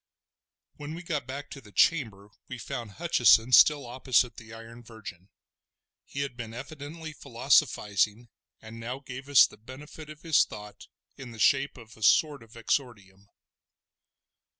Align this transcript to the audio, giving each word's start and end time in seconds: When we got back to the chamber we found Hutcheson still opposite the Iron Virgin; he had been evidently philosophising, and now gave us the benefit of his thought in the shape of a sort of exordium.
When 0.77 0.95
we 0.95 1.03
got 1.03 1.27
back 1.27 1.51
to 1.51 1.61
the 1.61 1.71
chamber 1.71 2.29
we 2.49 2.57
found 2.57 2.93
Hutcheson 2.93 3.51
still 3.51 3.85
opposite 3.85 4.37
the 4.37 4.51
Iron 4.51 4.81
Virgin; 4.81 5.29
he 6.05 6.21
had 6.21 6.35
been 6.35 6.55
evidently 6.55 7.13
philosophising, 7.13 8.29
and 8.59 8.79
now 8.79 8.97
gave 9.01 9.29
us 9.29 9.45
the 9.45 9.57
benefit 9.57 10.09
of 10.09 10.23
his 10.23 10.43
thought 10.43 10.87
in 11.17 11.29
the 11.29 11.37
shape 11.39 11.77
of 11.77 11.95
a 11.95 12.01
sort 12.01 12.41
of 12.41 12.57
exordium. 12.57 13.27